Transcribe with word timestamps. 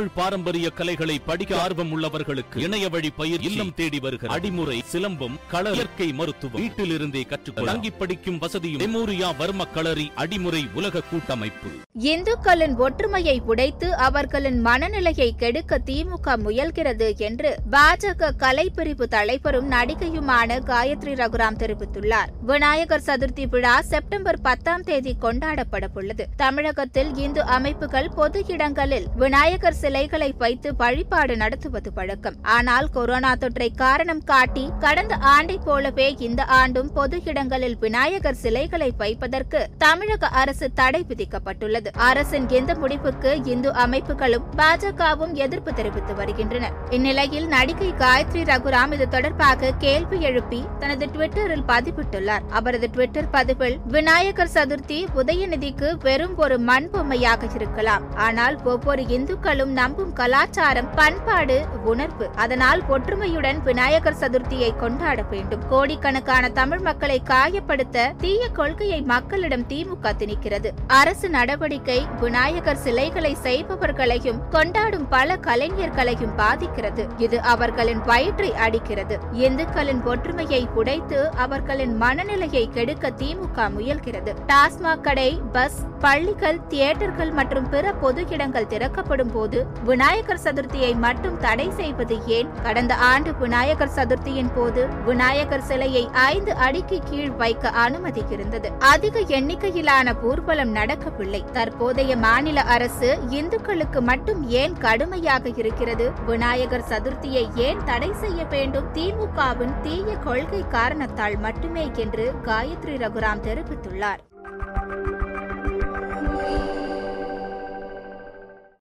தமிழ் 0.00 0.14
பாரம்பரிய 0.14 0.70
கலைகளை 0.70 1.18
படிக்க 1.18 1.60
ஆர்வம் 1.60 1.90
உள்ளவர்களுக்கு 1.94 2.56
இணைய 2.56 2.88
வழி 2.88 3.10
பயிர் 3.10 3.40
இல்லம் 3.40 3.72
தேடி 3.74 3.98
வருகிற 3.98 4.34
அடிமுறை 4.34 4.80
சிலம்பம் 4.92 5.34
கள 5.48 5.70
இயற்கை 5.70 6.12
மருத்துவம். 6.12 6.60
வீட்டில் 6.60 6.90
இருந்தே 6.90 7.22
கற்றுக்கொள்ள. 7.22 7.72
தங்கி 7.72 7.90
படிக்கும் 7.90 8.38
வசதியும் 8.38 8.80
மெமோரியா 8.80 9.28
வர்ம 9.38 9.64
களரி 9.74 10.12
அடிமுறை 10.16 10.62
உலக 10.74 11.00
கூட்டமைப்பு. 11.00 11.68
இந்துக்களின் 11.98 12.76
ஒற்றுமையை 12.76 13.42
உடைத்து 13.46 13.94
அவர்களின் 13.94 14.60
மனநிலையை 14.60 15.34
கெடுக்க 15.36 15.80
திமுக 15.86 16.36
முயல்கிறது 16.36 17.16
என்று 17.16 17.56
பாஜக 17.70 18.30
கலைப்பிரிவு 18.38 19.02
தலைவரும் 19.02 19.70
நடிகையுமான 19.70 20.60
காயத்ரி 20.66 21.14
ரகுராம் 21.22 21.60
தெரிவித்துள்ளார். 21.62 22.32
விநாயகர் 22.40 23.06
சதுர்த்தி 23.06 23.48
விழா 23.48 23.80
செப்டம்பர் 23.80 24.40
பத்தாம் 24.40 24.82
தேதி 24.82 25.16
கொண்டாடப்பட 25.20 25.88
உள்ளது 25.94 26.26
தமிழகத்தில் 26.36 27.14
இந்து 27.16 27.42
அமைப்புகள் 27.42 28.10
பொது 28.10 28.44
இடங்களில் 28.46 29.06
விநாயகர் 29.16 29.78
சிலைகளை 29.90 30.28
வைத்து 30.40 30.68
வழிபாடு 30.80 31.34
நடத்துவது 31.40 31.90
வழக்கம். 31.96 32.34
ஆனால் 32.56 32.86
கொரோனா 32.96 33.30
தொற்றை 33.42 33.68
காரணம் 33.80 34.20
காட்டி 34.30 34.62
கடந்த 34.84 35.14
ஆண்டை 35.32 35.56
போலவே 35.64 36.06
இந்த 36.26 36.42
ஆண்டும் 36.58 36.90
பொது 36.96 37.16
இடங்களில் 37.30 37.74
விநாயகர் 37.84 38.38
சிலைகளை 38.42 38.88
வைப்பதற்கு 39.00 39.60
தமிழக 39.84 40.28
அரசு 40.42 40.66
தடை 40.80 41.00
விதிக்கப்பட்டுள்ளது. 41.08 41.88
அரசின் 42.08 42.46
இந்த 42.58 42.74
முடிவுக்கு 42.82 43.32
இந்து 43.54 43.72
அமைப்புகளும் 43.84 44.44
பாஜகவும் 44.60 45.32
எதிர்ப்பு 45.44 45.74
தெரிவித்து 45.80 46.14
வருகின்றன. 46.20 46.70
இந்நிலையில் 46.98 47.48
நடிகை 47.54 47.90
காயத்ரி 48.02 48.44
ரகுராம் 48.52 48.94
இது 48.98 49.08
தொடர்பாக 49.16 49.72
கேள்வி 49.86 50.20
எழுப்பி 50.30 50.60
தனது 50.84 51.08
டுவிட்டரில் 51.16 51.66
பதிவிட்டுள்ளார். 51.72 52.46
அவரது 52.60 52.90
டுவிட்டர் 52.94 53.32
பதிவில் 53.36 53.76
விநாயகர் 53.96 54.54
சதுர்த்தி 54.56 55.00
உதயநிதிக்கு 55.22 55.90
வெறும் 56.06 56.38
ஒரு 56.46 56.58
மண் 56.70 56.90
பொம்மையாக 56.94 57.52
இருக்கலாம். 57.60 58.06
ஆனால் 58.28 58.56
ஒவ்வொரு 58.72 59.02
இந்துக்களும் 59.18 59.76
நம்பும் 59.80 60.12
கலாச்சாரம் 60.12 60.90
பண்பாடு 60.94 61.56
உணர்வு. 61.84 62.26
அதனால் 62.34 62.80
ஒற்றுமையுடன் 62.88 63.58
விநாயகர் 63.62 64.18
சதுர்த்தியை 64.20 64.70
கொண்டாட 64.76 65.22
வேண்டும். 65.22 65.62
கோடிக்கணக்கான 65.68 66.48
தமிழ் 66.48 66.78
மக்களை 66.78 67.18
காயப்படுத்த 67.24 67.98
தீய 68.18 68.48
கொள்கையை 68.48 69.00
மக்களிடம் 69.02 69.66
திமுக 69.68 70.12
திணிக்கிறது. 70.18 70.70
அரசு 70.86 71.28
நடவடிக்கை 71.30 71.98
விநாயகர் 72.20 72.76
சிலைகளை 72.76 73.36
செய்பவர்களையும் 73.42 74.40
கொண்டாடும் 74.50 75.08
பல 75.08 75.38
கலைஞர்களையும் 75.46 76.36
பாதிக்கிறது. 76.36 77.06
இது 77.16 77.40
அவர்களின் 77.40 78.02
வயிற்றை 78.04 78.54
அடிக்கிறது. 78.54 79.18
இந்துக்களின் 79.32 80.02
ஒற்றுமையை 80.04 80.62
உடைத்து 80.74 81.30
அவர்களின் 81.36 81.96
மனநிலையை 81.96 82.68
கெடுக்க 82.68 83.10
திமுக 83.10 83.68
முயல்கிறது. 83.76 84.32
டாஸ்மாக் 84.46 85.00
கடை 85.00 85.40
பஸ் 85.52 85.88
பள்ளிகள் 86.00 86.58
தியேட்டர்கள் 86.68 87.30
மற்றும் 87.30 87.68
பிற 87.68 87.92
பொது 87.92 88.28
இடங்கள் 88.28 88.66
திறக்கப்படும் 88.66 89.32
போது 89.32 89.66
விநாயகர் 89.84 90.40
சதுர்த்தியை 90.44 90.96
மட்டும் 90.96 91.36
தடை 91.38 91.70
செய்வது 91.70 92.26
ஏன்? 92.26 92.48
கடந்த 92.62 92.94
ஆண்டு 92.94 93.34
விநாயகர் 93.34 93.92
சதுர்த்தியின் 93.96 94.50
போது 94.54 94.86
விநாயகர் 95.04 95.62
சிலையை 95.62 96.08
ஐந்து 96.12 96.54
அடிக்கு 96.54 97.00
கீழ் 97.10 97.30
வைக்க 97.30 97.68
அனுமதி 97.68 98.24
இருந்தது. 98.30 98.70
அதிக 98.78 99.20
எண்ணிக்கையிலான 99.20 100.14
ஊர்வலம் 100.22 100.70
நடக்கவில்லை. 100.70 101.44
தற்போதைய 101.52 102.16
மாநில 102.16 102.60
அரசு 102.60 103.18
இந்துக்களுக்கு 103.30 104.00
மட்டும் 104.00 104.48
ஏன் 104.48 104.76
கடுமையாக 104.78 105.48
இருக்கிறது? 105.48 106.10
விநாயகர் 106.26 106.88
சதுர்த்தியை 106.88 107.46
ஏன் 107.54 107.84
தடை 107.84 108.12
செய்ய 108.12 108.44
வேண்டும்? 108.44 108.88
திமுகவின் 108.94 109.80
தீய 109.80 110.16
கொள்கை 110.16 110.64
காரணத்தால் 110.68 111.38
மட்டுமே 111.38 111.90
என்று 111.96 112.32
காயத்ரி 112.44 112.96
ரகுராம் 112.96 113.46
தெரிவித்துள்ளார். 113.48 114.20